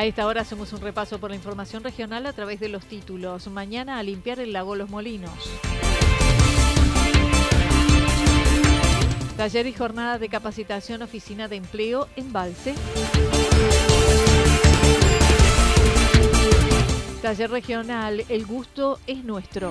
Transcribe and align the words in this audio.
A 0.00 0.06
esta 0.06 0.26
hora 0.26 0.40
hacemos 0.40 0.72
un 0.72 0.80
repaso 0.80 1.18
por 1.18 1.28
la 1.28 1.36
información 1.36 1.84
regional 1.84 2.24
a 2.24 2.32
través 2.32 2.58
de 2.58 2.70
los 2.70 2.86
títulos. 2.86 3.48
Mañana 3.48 3.98
a 3.98 4.02
limpiar 4.02 4.40
el 4.40 4.50
lago 4.50 4.74
Los 4.74 4.88
Molinos. 4.88 5.30
Taller 9.36 9.66
y 9.66 9.74
jornada 9.74 10.16
de 10.16 10.30
capacitación 10.30 11.02
oficina 11.02 11.48
de 11.48 11.56
empleo 11.56 12.08
en 12.16 12.32
Balse. 12.32 12.74
Taller 17.20 17.50
regional 17.50 18.24
El 18.30 18.46
gusto 18.46 18.98
es 19.06 19.22
nuestro. 19.22 19.70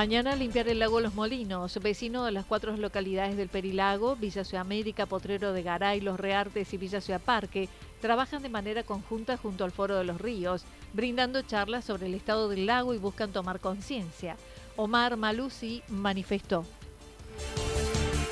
Mañana 0.00 0.34
limpiar 0.34 0.66
el 0.66 0.78
lago 0.78 0.98
Los 1.02 1.14
Molinos, 1.14 1.78
vecino 1.82 2.24
de 2.24 2.32
las 2.32 2.46
cuatro 2.46 2.74
localidades 2.74 3.36
del 3.36 3.50
Perilago, 3.50 4.16
Villa 4.16 4.44
Ciudad 4.44 4.62
América, 4.62 5.04
Potrero 5.04 5.52
de 5.52 5.62
Garay, 5.62 6.00
Los 6.00 6.18
Reartes 6.18 6.72
y 6.72 6.78
Villa 6.78 7.02
Ciudad 7.02 7.20
Parque, 7.22 7.68
trabajan 8.00 8.42
de 8.42 8.48
manera 8.48 8.82
conjunta 8.82 9.36
junto 9.36 9.62
al 9.62 9.72
Foro 9.72 9.98
de 9.98 10.04
los 10.04 10.18
Ríos, 10.18 10.64
brindando 10.94 11.42
charlas 11.42 11.84
sobre 11.84 12.06
el 12.06 12.14
estado 12.14 12.48
del 12.48 12.64
lago 12.64 12.94
y 12.94 12.98
buscan 12.98 13.30
tomar 13.30 13.60
conciencia. 13.60 14.36
Omar 14.76 15.18
Malusi 15.18 15.82
manifestó. 15.88 16.64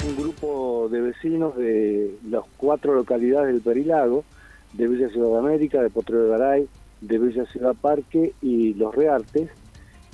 Un 0.09 0.17
grupo 0.17 0.89
de 0.91 1.03
vecinos 1.03 1.55
de 1.55 2.17
las 2.31 2.45
cuatro 2.57 2.95
localidades 2.95 3.53
del 3.53 3.61
Perilago, 3.61 4.25
de 4.73 4.89
Villa 4.89 5.11
Ciudad 5.11 5.39
América, 5.39 5.83
de 5.83 5.91
Potrero 5.91 6.25
de 6.25 6.31
Garay, 6.31 6.69
de 7.03 7.19
Villa 7.19 7.45
Ciudad 7.45 7.77
Parque 7.79 8.33
y 8.41 8.73
Los 8.73 8.95
Reartes, 8.95 9.51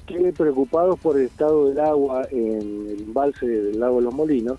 que 0.06 0.32
preocupados 0.32 0.98
por 1.00 1.18
el 1.18 1.26
estado 1.26 1.68
del 1.68 1.80
agua 1.80 2.26
en 2.30 2.88
el 2.88 3.02
embalse 3.02 3.46
del 3.46 3.80
lago 3.80 4.00
Los 4.00 4.14
Molinos, 4.14 4.58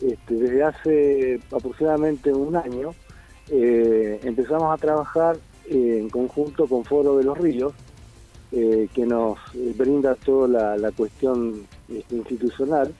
este, 0.00 0.34
desde 0.34 0.62
hace 0.62 1.40
aproximadamente 1.52 2.32
un 2.32 2.56
año 2.56 2.92
eh, 3.50 4.20
empezamos 4.22 4.72
a 4.72 4.76
trabajar 4.78 5.36
en 5.68 6.08
conjunto 6.08 6.66
con 6.66 6.84
Foro 6.84 7.16
de 7.18 7.24
los 7.24 7.38
Ríos, 7.38 7.72
eh, 8.52 8.88
que 8.92 9.06
nos 9.06 9.38
brinda 9.76 10.14
toda 10.16 10.76
la, 10.76 10.90
cuestión 10.92 11.66
este, 11.88 12.16
institucional. 12.16 12.92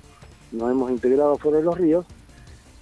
Nos 0.52 0.70
hemos 0.70 0.90
integrado 0.90 1.32
a 1.32 1.38
Foro 1.38 1.56
de 1.56 1.62
los 1.64 1.78
Ríos 1.78 2.06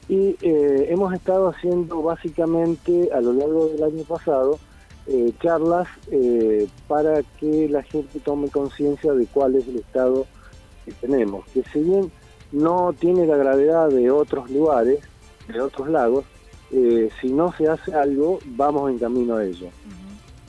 y 0.08 0.36
eh, 0.40 0.86
hemos 0.90 1.12
estado 1.14 1.48
haciendo 1.48 2.02
básicamente 2.02 3.10
a 3.12 3.20
lo 3.20 3.32
largo 3.32 3.68
del 3.68 3.82
año 3.82 4.02
pasado 4.04 4.58
eh, 5.10 5.32
charlas 5.40 5.88
eh, 6.10 6.68
para 6.86 7.22
que 7.40 7.66
la 7.70 7.82
gente 7.82 8.20
tome 8.20 8.50
conciencia 8.50 9.10
de 9.14 9.24
cuál 9.24 9.54
es 9.54 9.66
el 9.66 9.76
estado 9.76 10.26
que 10.84 10.92
tenemos. 10.92 11.46
Que 11.54 11.62
si 11.72 11.80
bien 11.80 12.12
no 12.52 12.92
tiene 12.92 13.26
la 13.26 13.38
gravedad 13.38 13.88
de 13.88 14.10
otros 14.10 14.50
lugares, 14.50 15.00
de 15.48 15.62
otros 15.62 15.88
lagos, 15.88 16.26
eh, 16.72 17.08
si 17.22 17.32
no 17.32 17.54
se 17.56 17.68
hace 17.68 17.94
algo, 17.94 18.38
vamos 18.44 18.90
en 18.90 18.98
camino 18.98 19.36
a 19.36 19.46
ello. 19.46 19.68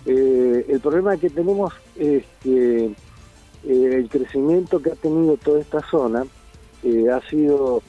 el 0.06 0.80
problema 0.81 1.16
que 1.16 1.30
tenemos 1.30 1.72
es 1.96 2.25
que 2.44 2.94
el 3.66 4.09
crecimiento 4.09 4.81
que 4.81 4.92
ha 4.92 4.96
tenido 4.96 5.38
toda 5.38 5.62
esta 5.62 5.80
zona 5.90 6.25
ha 7.14 7.30
sido 7.30 7.81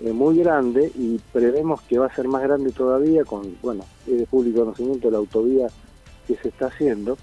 muy 0.00 0.38
grande 0.38 0.90
y 0.94 1.20
prevemos 1.34 1.82
que 1.82 1.98
va 1.98 2.06
a 2.06 2.14
ser 2.14 2.28
más 2.28 2.42
grande 2.42 2.72
todavía 2.72 3.24
con, 3.24 3.56
bueno, 3.60 3.84
es 4.06 4.18
de 4.20 4.26
público 4.26 4.60
conocimiento 4.60 5.10
la 5.10 5.18
autovía 5.18 5.68
que 6.26 6.36
se 6.36 6.48
está 6.48 6.66
haciendo. 6.66 7.16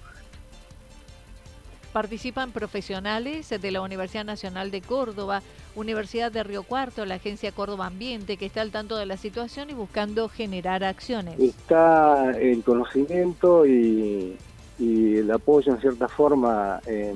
Participan 1.93 2.51
profesionales 2.51 3.49
de 3.49 3.71
la 3.71 3.81
Universidad 3.81 4.23
Nacional 4.23 4.71
de 4.71 4.81
Córdoba, 4.81 5.41
Universidad 5.75 6.31
de 6.31 6.41
Río 6.43 6.63
Cuarto, 6.63 7.05
la 7.05 7.15
Agencia 7.15 7.51
Córdoba 7.51 7.87
Ambiente, 7.87 8.37
que 8.37 8.45
está 8.45 8.61
al 8.61 8.71
tanto 8.71 8.95
de 8.95 9.05
la 9.05 9.17
situación 9.17 9.69
y 9.69 9.73
buscando 9.73 10.29
generar 10.29 10.85
acciones. 10.85 11.37
Está 11.37 12.31
el 12.31 12.63
conocimiento 12.63 13.65
y, 13.65 14.37
el 14.79 15.29
apoyo 15.29 15.73
en 15.73 15.81
cierta 15.81 16.07
forma 16.07 16.79
eh, 16.87 17.13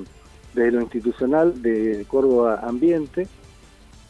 desde 0.54 0.70
lo 0.70 0.82
institucional 0.82 1.62
de 1.62 2.04
Córdoba 2.06 2.60
Ambiente. 2.62 3.26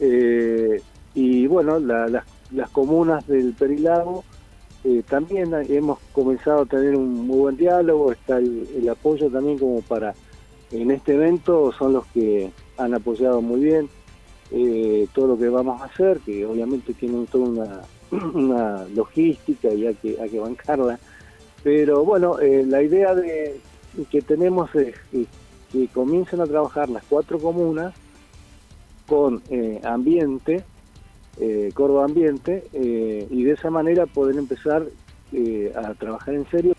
Eh, 0.01 0.83
y 1.15 1.47
bueno, 1.47 1.79
las 1.79 2.71
comunas 2.71 3.27
del 3.27 3.55
Perilago 3.55 4.25
eh, 4.89 5.03
también 5.09 5.53
hemos 5.69 5.99
comenzado 6.13 6.61
a 6.61 6.67
tener 6.67 6.95
un 6.95 7.27
muy 7.27 7.39
buen 7.39 7.57
diálogo, 7.57 8.13
está 8.13 8.39
el, 8.39 8.89
apoyo 8.89 9.29
también 9.29 9.59
como 9.59 9.81
para, 9.81 10.15
en 10.71 10.93
este 10.93 11.15
evento 11.15 11.73
son 11.73 11.95
los 11.95 12.07
que 12.07 12.53
han 12.79 12.95
apoyado 12.95 13.43
muy 13.43 13.65
bien 13.65 13.89
eh, 14.53 15.09
todo 15.13 15.27
lo 15.27 15.39
que 15.39 15.49
vamos 15.49 15.83
a 15.83 15.87
hacer, 15.87 16.21
que 16.21 16.47
obviamente 16.47 16.95
tienen 16.95 17.27
toda 17.27 17.49
una, 17.49 17.81
una 18.33 18.85
logística 18.95 19.75
y 19.75 19.89
hay 19.89 19.95
que, 19.97 20.21
hay 20.21 20.31
que 20.31 20.39
bancarla, 20.39 21.01
pero 21.65 22.05
bueno, 22.05 22.39
eh, 22.39 22.65
la 22.65 22.81
idea 22.81 23.13
de 23.13 23.59
que 24.09 24.23
tenemos 24.23 24.73
es, 24.77 24.95
que 25.73 25.89
comiencen 25.89 26.41
a 26.41 26.47
trabajar 26.47 26.89
las 26.91 27.03
cuatro 27.09 27.41
comunas 27.41 27.93
con 29.09 29.43
ambiente, 29.83 30.65
eh, 31.39 31.71
Córdoba 31.75 32.05
Ambiente 32.05 32.65
eh, 32.73 33.27
y 33.31 33.45
de 33.45 33.53
esa 33.53 33.71
manera 33.71 34.07
poder 34.07 34.37
empezar 34.37 34.87
eh, 35.33 35.73
a 35.77 35.95
trabajar 35.95 36.35
en 36.35 36.49
serio. 36.51 36.75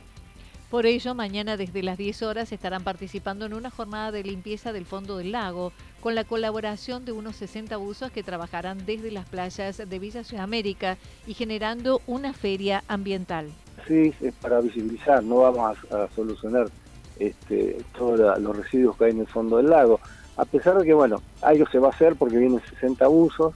Por 0.69 0.85
ello, 0.85 1.15
mañana 1.15 1.55
desde 1.55 1.81
las 1.81 1.97
10 1.97 2.23
horas 2.23 2.51
estarán 2.51 2.83
participando 2.83 3.45
en 3.45 3.53
una 3.53 3.69
jornada 3.69 4.11
de 4.11 4.23
limpieza 4.23 4.73
del 4.73 4.85
fondo 4.85 5.17
del 5.17 5.31
lago, 5.31 5.71
con 6.01 6.13
la 6.13 6.25
colaboración 6.25 7.05
de 7.05 7.13
unos 7.13 7.37
60 7.37 7.77
buzos 7.77 8.11
que 8.11 8.21
trabajarán 8.21 8.85
desde 8.85 9.11
las 9.11 9.29
playas 9.29 9.77
de 9.77 9.99
Villa 9.99 10.25
Ciudad 10.25 10.43
América 10.43 10.97
y 11.25 11.35
generando 11.35 12.01
una 12.05 12.33
feria 12.33 12.83
ambiental. 12.89 13.47
Sí, 13.87 14.13
es 14.19 14.33
para 14.41 14.59
visibilizar, 14.59 15.23
no 15.23 15.37
vamos 15.37 15.77
a, 15.89 16.07
solucionar 16.13 16.67
este, 17.17 17.77
todos 17.97 18.37
los 18.41 18.57
residuos 18.57 18.97
que 18.97 19.05
hay 19.05 19.11
en 19.11 19.21
el 19.21 19.27
fondo 19.27 19.57
del 19.57 19.69
lago, 19.69 20.01
a 20.35 20.43
pesar 20.43 20.77
de 20.77 20.85
que, 20.85 20.93
bueno, 20.93 21.21
algo 21.41 21.65
se 21.71 21.79
va 21.79 21.87
a 21.87 21.91
hacer 21.91 22.15
porque 22.15 22.37
vienen 22.37 22.61
60 22.69 23.07
buzos, 23.07 23.55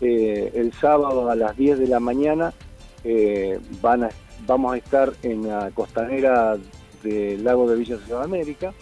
eh, 0.00 0.52
el 0.54 0.72
sábado 0.74 1.28
a 1.28 1.34
las 1.34 1.56
10 1.56 1.78
de 1.80 1.88
la 1.88 1.98
mañana 1.98 2.52
eh, 3.02 3.58
van 3.80 4.04
a, 4.04 4.10
vamos 4.46 4.74
a 4.74 4.76
estar 4.76 5.12
en 5.22 5.48
la 5.48 5.70
costanera 5.72 6.56
del 7.02 7.42
lago 7.42 7.68
de 7.68 7.76
Villa 7.76 7.98
Ciudad 7.98 8.22
América 8.22 8.72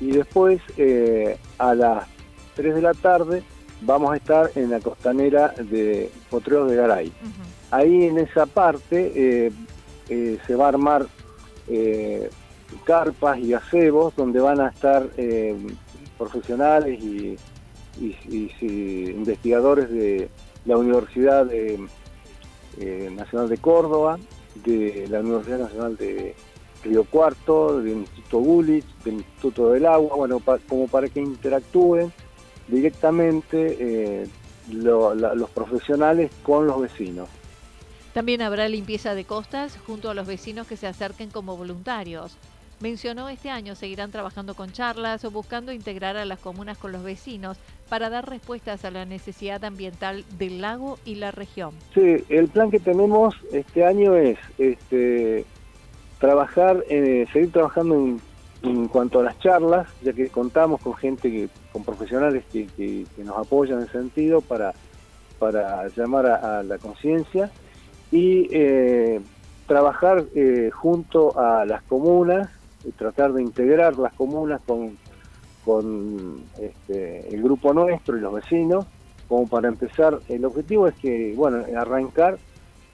y 0.00 0.12
después 0.12 0.60
eh, 0.78 1.38
a 1.58 1.74
las 1.74 2.06
3 2.54 2.74
de 2.74 2.82
la 2.82 2.94
tarde 2.94 3.42
vamos 3.82 4.12
a 4.12 4.16
estar 4.16 4.50
en 4.54 4.70
la 4.70 4.80
costanera 4.80 5.48
de 5.58 6.10
Potreros 6.30 6.70
de 6.70 6.76
Garay. 6.76 7.12
Ahí 7.70 8.04
en 8.04 8.18
esa 8.18 8.46
parte 8.46 9.52
se 10.08 10.54
va 10.54 10.66
a 10.66 10.68
armar 10.68 11.06
carpas 12.84 13.38
y 13.38 13.50
gazebos 13.50 14.16
donde 14.16 14.40
van 14.40 14.60
a 14.60 14.68
estar 14.68 15.10
profesionales 16.16 16.98
y, 17.02 17.36
investigadores 17.98 19.90
de 19.90 20.28
la 20.66 20.76
Universidad 20.76 21.48
eh, 21.52 21.78
Nacional 23.12 23.48
de 23.48 23.58
Córdoba, 23.58 24.18
de 24.64 25.06
la 25.08 25.20
Universidad 25.20 25.58
Nacional 25.58 25.96
de 25.96 26.34
Río 26.84 27.04
Cuarto, 27.04 27.80
del 27.80 27.98
Instituto 27.98 28.38
Gulich, 28.38 28.86
del 29.04 29.14
Instituto 29.14 29.70
del 29.70 29.86
Agua, 29.86 30.16
bueno, 30.16 30.40
como 30.68 30.88
para 30.88 31.08
que 31.08 31.20
interactúen 31.20 32.12
directamente 32.68 33.76
eh, 33.78 34.28
los 34.72 35.50
profesionales 35.50 36.30
con 36.42 36.66
los 36.66 36.80
vecinos. 36.80 37.28
También 38.12 38.40
habrá 38.42 38.68
limpieza 38.68 39.14
de 39.14 39.24
costas 39.24 39.78
junto 39.86 40.10
a 40.10 40.14
los 40.14 40.26
vecinos 40.26 40.66
que 40.66 40.76
se 40.76 40.86
acerquen 40.86 41.30
como 41.30 41.56
voluntarios. 41.56 42.36
Mencionó 42.80 43.30
este 43.30 43.48
año 43.48 43.74
seguirán 43.74 44.10
trabajando 44.10 44.54
con 44.54 44.70
charlas 44.70 45.24
o 45.24 45.30
buscando 45.30 45.72
integrar 45.72 46.18
a 46.18 46.26
las 46.26 46.38
comunas 46.38 46.76
con 46.76 46.92
los 46.92 47.02
vecinos 47.02 47.56
para 47.88 48.10
dar 48.10 48.28
respuestas 48.28 48.84
a 48.84 48.90
la 48.90 49.06
necesidad 49.06 49.64
ambiental 49.64 50.24
del 50.36 50.60
lago 50.60 50.98
y 51.06 51.14
la 51.14 51.30
región. 51.30 51.70
Sí, 51.94 52.22
el 52.28 52.48
plan 52.48 52.70
que 52.70 52.78
tenemos 52.78 53.34
este 53.50 53.86
año 53.86 54.14
es 54.14 54.38
este, 54.58 55.46
trabajar, 56.18 56.84
eh, 56.90 57.26
seguir 57.32 57.50
trabajando 57.50 58.18
en, 58.62 58.88
cuanto 58.88 59.20
a 59.20 59.22
las 59.22 59.38
charlas, 59.38 59.88
ya 60.02 60.12
que 60.12 60.28
contamos 60.28 60.80
con 60.82 60.94
gente, 60.96 61.30
que, 61.30 61.48
con 61.72 61.82
profesionales 61.82 62.44
que, 62.52 63.06
nos 63.24 63.38
apoyan 63.38 63.78
en 63.78 63.84
ese 63.84 63.92
sentido 63.92 64.42
para, 64.42 64.74
llamar 65.96 66.26
a, 66.26 66.62
la 66.62 66.76
conciencia 66.76 67.50
y 68.10 68.48
eh, 68.50 69.20
trabajar 69.66 70.24
eh, 70.34 70.70
junto 70.72 71.38
a 71.38 71.64
las 71.64 71.82
comunas 71.84 72.48
tratar 72.92 73.32
de 73.32 73.42
integrar 73.42 73.98
las 73.98 74.12
comunas 74.14 74.60
con, 74.66 74.96
con 75.64 76.40
este, 76.60 77.28
el 77.34 77.42
grupo 77.42 77.72
nuestro 77.74 78.16
y 78.16 78.20
los 78.20 78.34
vecinos, 78.34 78.86
como 79.28 79.48
para 79.48 79.68
empezar, 79.68 80.20
el 80.28 80.44
objetivo 80.44 80.86
es 80.86 80.94
que, 80.94 81.34
bueno, 81.36 81.64
arrancar 81.76 82.38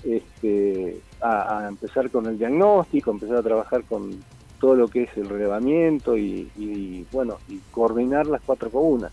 este, 0.02 1.00
a, 1.20 1.66
empezar 1.68 2.10
con 2.10 2.26
el 2.26 2.38
diagnóstico, 2.38 3.10
empezar 3.10 3.36
a 3.36 3.42
trabajar 3.42 3.82
con 3.84 4.10
todo 4.58 4.76
lo 4.76 4.88
que 4.88 5.02
es 5.02 5.16
el 5.16 5.28
relevamiento 5.28 6.16
y, 6.16 7.04
bueno, 7.10 7.38
y 7.48 7.58
coordinar 7.72 8.26
las 8.26 8.40
cuatro 8.42 8.70
comunas. 8.70 9.12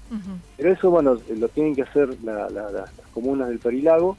Pero 0.56 0.72
eso, 0.72 0.92
bueno, 0.92 1.18
lo 1.36 1.48
tienen 1.50 1.76
que 1.76 1.82
hacer 1.82 2.10
las 2.24 2.92
comunas 3.14 3.50
del 3.50 3.60
Perilago 3.60 4.16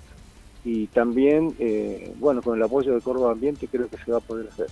y 0.64 0.88
también, 0.88 1.54
eh, 1.58 2.12
bueno, 2.18 2.42
con 2.42 2.56
el 2.56 2.62
apoyo 2.62 2.94
de 2.94 3.00
Córdoba 3.00 3.32
Ambiente 3.32 3.68
creo 3.68 3.88
que 3.88 3.96
se 3.96 4.10
va 4.10 4.18
a 4.18 4.20
poder 4.20 4.48
hacer. 4.48 4.66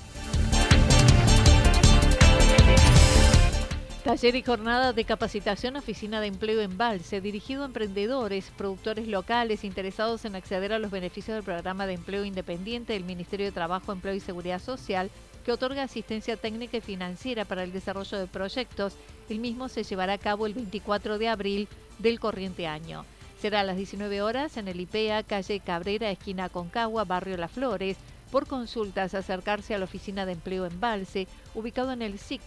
Taller 4.09 4.37
y 4.37 4.43
jornada 4.43 4.95
de 4.95 5.05
capacitación 5.05 5.77
Oficina 5.77 6.23
de 6.23 6.29
Empleo 6.29 6.63
en 6.63 6.79
Valse, 6.79 7.21
dirigido 7.21 7.63
a 7.63 7.67
emprendedores, 7.67 8.51
productores 8.57 9.07
locales 9.07 9.65
interesados 9.65 10.25
en 10.25 10.35
acceder 10.35 10.73
a 10.73 10.79
los 10.79 10.91
beneficios 10.91 11.35
del 11.35 11.45
programa 11.45 11.87
de 11.87 11.93
empleo 11.93 12.25
independiente 12.25 12.95
del 12.95 13.05
Ministerio 13.05 13.45
de 13.45 13.53
Trabajo, 13.53 13.93
Empleo 13.93 14.15
y 14.15 14.21
Seguridad 14.21 14.63
Social, 14.63 15.11
que 15.45 15.53
otorga 15.53 15.83
asistencia 15.83 16.39
técnica 16.39 16.79
y 16.79 16.81
financiera 16.81 17.45
para 17.45 17.63
el 17.65 17.71
desarrollo 17.71 18.17
de 18.17 18.27
proyectos. 18.27 18.95
El 19.29 19.41
mismo 19.41 19.69
se 19.69 19.85
llevará 19.85 20.15
a 20.15 20.19
cabo 20.19 20.47
el 20.47 20.55
24 20.55 21.19
de 21.19 21.29
abril 21.29 21.69
del 21.99 22.19
corriente 22.19 22.67
año. 22.67 23.05
Será 23.39 23.61
a 23.61 23.65
las 23.65 23.77
19 23.77 24.23
horas 24.23 24.57
en 24.57 24.69
el 24.69 24.81
IPEA, 24.81 25.23
calle 25.23 25.61
Cabrera, 25.61 26.11
esquina 26.11 26.49
Concagua, 26.49 27.05
barrio 27.05 27.37
Las 27.37 27.53
Flores. 27.53 27.99
Por 28.33 28.47
consultas, 28.47 29.13
acercarse 29.13 29.75
a 29.75 29.79
la 29.79 29.85
Oficina 29.85 30.25
de 30.25 30.33
Empleo 30.33 30.65
en 30.65 30.81
Valse, 30.81 31.29
ubicado 31.55 31.93
en 31.93 32.01
el 32.01 32.19
SIC 32.19 32.41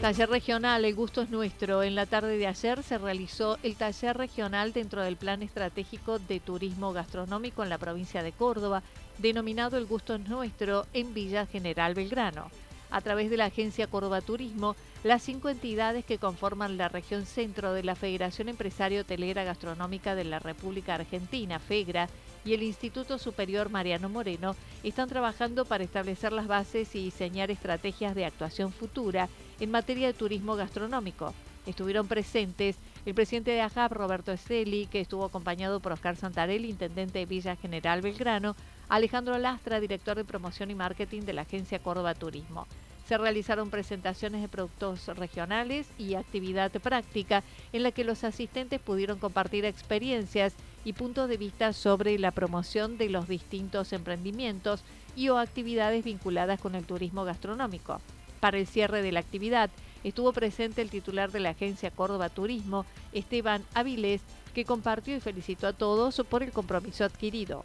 Taller 0.00 0.30
regional, 0.30 0.84
el 0.84 0.94
gusto 0.94 1.22
es 1.22 1.30
nuestro. 1.30 1.82
En 1.82 1.94
la 1.94 2.04
tarde 2.06 2.36
de 2.36 2.48
ayer 2.48 2.82
se 2.82 2.98
realizó 2.98 3.56
el 3.62 3.76
taller 3.76 4.16
regional 4.16 4.72
dentro 4.72 5.02
del 5.02 5.16
Plan 5.16 5.42
Estratégico 5.42 6.18
de 6.18 6.40
Turismo 6.40 6.92
Gastronómico 6.92 7.62
en 7.62 7.68
la 7.68 7.78
provincia 7.78 8.20
de 8.22 8.32
Córdoba, 8.32 8.82
denominado 9.18 9.78
El 9.78 9.86
gusto 9.86 10.16
es 10.16 10.28
nuestro 10.28 10.86
en 10.92 11.14
Villa 11.14 11.46
General 11.46 11.94
Belgrano 11.94 12.50
a 12.92 13.00
través 13.00 13.30
de 13.30 13.36
la 13.36 13.46
Agencia 13.46 13.86
Córdoba 13.86 14.20
Turismo, 14.20 14.76
las 15.02 15.22
cinco 15.22 15.48
entidades 15.48 16.04
que 16.04 16.18
conforman 16.18 16.76
la 16.76 16.88
región 16.88 17.26
centro 17.26 17.72
de 17.72 17.82
la 17.82 17.96
Federación 17.96 18.48
Empresario 18.48 19.00
Hotelera 19.00 19.42
Gastronómica 19.42 20.14
de 20.14 20.24
la 20.24 20.38
República 20.38 20.94
Argentina, 20.94 21.58
FEGRA, 21.58 22.08
y 22.44 22.54
el 22.54 22.62
Instituto 22.62 23.18
Superior 23.18 23.70
Mariano 23.70 24.08
Moreno 24.08 24.54
están 24.82 25.08
trabajando 25.08 25.64
para 25.64 25.84
establecer 25.84 26.32
las 26.32 26.46
bases 26.46 26.94
y 26.94 27.04
diseñar 27.04 27.50
estrategias 27.50 28.14
de 28.14 28.26
actuación 28.26 28.72
futura 28.72 29.28
en 29.60 29.70
materia 29.70 30.08
de 30.08 30.14
turismo 30.14 30.56
gastronómico. 30.56 31.32
Estuvieron 31.66 32.08
presentes 32.08 32.76
el 33.06 33.14
presidente 33.14 33.52
de 33.52 33.60
AJAP, 33.60 33.92
Roberto 33.92 34.32
Esteli, 34.32 34.86
que 34.86 35.00
estuvo 35.00 35.24
acompañado 35.24 35.78
por 35.78 35.92
Oscar 35.92 36.16
Santarelli, 36.16 36.68
intendente 36.68 37.20
de 37.20 37.26
Villa 37.26 37.54
General 37.54 38.00
Belgrano, 38.00 38.56
Alejandro 38.88 39.38
Lastra, 39.38 39.78
director 39.78 40.16
de 40.16 40.24
promoción 40.24 40.70
y 40.70 40.74
marketing 40.74 41.22
de 41.22 41.32
la 41.32 41.42
agencia 41.42 41.78
Córdoba 41.78 42.14
Turismo. 42.14 42.66
Se 43.06 43.18
realizaron 43.18 43.70
presentaciones 43.70 44.42
de 44.42 44.48
productos 44.48 45.06
regionales 45.08 45.88
y 45.98 46.14
actividad 46.14 46.70
práctica 46.70 47.42
en 47.72 47.82
la 47.82 47.92
que 47.92 48.04
los 48.04 48.24
asistentes 48.24 48.80
pudieron 48.80 49.18
compartir 49.18 49.64
experiencias 49.64 50.54
y 50.84 50.92
puntos 50.92 51.28
de 51.28 51.36
vista 51.36 51.72
sobre 51.72 52.18
la 52.18 52.30
promoción 52.30 52.98
de 52.98 53.08
los 53.08 53.28
distintos 53.28 53.92
emprendimientos 53.92 54.84
y 55.16 55.28
o 55.28 55.38
actividades 55.38 56.04
vinculadas 56.04 56.60
con 56.60 56.74
el 56.74 56.86
turismo 56.86 57.24
gastronómico. 57.24 58.00
Para 58.40 58.58
el 58.58 58.66
cierre 58.66 59.02
de 59.02 59.12
la 59.12 59.20
actividad 59.20 59.70
estuvo 60.02 60.32
presente 60.32 60.82
el 60.82 60.90
titular 60.90 61.30
de 61.30 61.40
la 61.40 61.50
agencia 61.50 61.90
Córdoba 61.90 62.28
Turismo, 62.28 62.86
Esteban 63.12 63.64
Avilés, 63.74 64.22
que 64.52 64.64
compartió 64.64 65.16
y 65.16 65.20
felicitó 65.20 65.68
a 65.68 65.72
todos 65.72 66.20
por 66.28 66.42
el 66.42 66.50
compromiso 66.50 67.04
adquirido. 67.04 67.64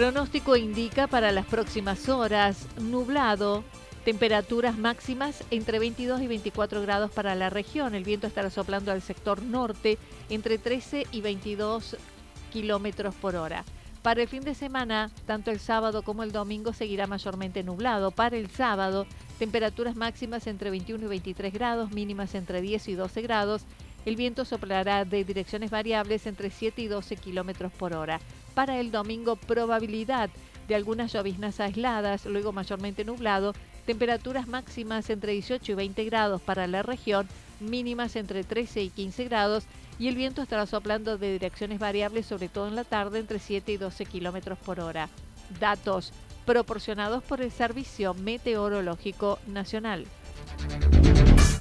Pronóstico 0.00 0.56
indica 0.56 1.08
para 1.08 1.30
las 1.30 1.44
próximas 1.44 2.08
horas 2.08 2.66
nublado, 2.80 3.62
temperaturas 4.02 4.78
máximas 4.78 5.44
entre 5.50 5.78
22 5.78 6.22
y 6.22 6.26
24 6.26 6.80
grados 6.80 7.10
para 7.10 7.34
la 7.34 7.50
región. 7.50 7.94
El 7.94 8.04
viento 8.04 8.26
estará 8.26 8.48
soplando 8.48 8.92
al 8.92 9.02
sector 9.02 9.42
norte 9.42 9.98
entre 10.30 10.56
13 10.56 11.06
y 11.12 11.20
22 11.20 11.98
kilómetros 12.50 13.14
por 13.14 13.36
hora. 13.36 13.62
Para 14.00 14.22
el 14.22 14.28
fin 14.28 14.40
de 14.40 14.54
semana, 14.54 15.10
tanto 15.26 15.50
el 15.50 15.60
sábado 15.60 16.00
como 16.00 16.22
el 16.22 16.32
domingo 16.32 16.72
seguirá 16.72 17.06
mayormente 17.06 17.62
nublado. 17.62 18.10
Para 18.10 18.38
el 18.38 18.48
sábado, 18.48 19.06
temperaturas 19.38 19.96
máximas 19.96 20.46
entre 20.46 20.70
21 20.70 21.04
y 21.04 21.08
23 21.08 21.52
grados, 21.52 21.90
mínimas 21.90 22.34
entre 22.34 22.62
10 22.62 22.88
y 22.88 22.94
12 22.94 23.20
grados. 23.20 23.66
El 24.06 24.16
viento 24.16 24.44
soplará 24.44 25.04
de 25.04 25.24
direcciones 25.24 25.70
variables 25.70 26.26
entre 26.26 26.50
7 26.50 26.82
y 26.82 26.88
12 26.88 27.16
kilómetros 27.16 27.72
por 27.72 27.92
hora. 27.94 28.20
Para 28.54 28.80
el 28.80 28.90
domingo, 28.90 29.36
probabilidad 29.36 30.30
de 30.68 30.74
algunas 30.74 31.12
lloviznas 31.12 31.60
aisladas, 31.60 32.24
luego 32.26 32.52
mayormente 32.52 33.04
nublado, 33.04 33.54
temperaturas 33.86 34.48
máximas 34.48 35.10
entre 35.10 35.32
18 35.32 35.72
y 35.72 35.74
20 35.74 36.04
grados 36.04 36.40
para 36.40 36.66
la 36.66 36.82
región, 36.82 37.28
mínimas 37.58 38.16
entre 38.16 38.44
13 38.44 38.84
y 38.84 38.90
15 38.90 39.24
grados, 39.24 39.64
y 39.98 40.08
el 40.08 40.14
viento 40.14 40.42
estará 40.42 40.66
soplando 40.66 41.18
de 41.18 41.32
direcciones 41.32 41.78
variables, 41.78 42.26
sobre 42.26 42.48
todo 42.48 42.68
en 42.68 42.76
la 42.76 42.84
tarde, 42.84 43.18
entre 43.18 43.38
7 43.38 43.72
y 43.72 43.76
12 43.76 44.06
kilómetros 44.06 44.58
por 44.58 44.80
hora. 44.80 45.08
Datos 45.58 46.12
proporcionados 46.46 47.22
por 47.22 47.42
el 47.42 47.50
Servicio 47.50 48.14
Meteorológico 48.14 49.38
Nacional. 49.46 50.06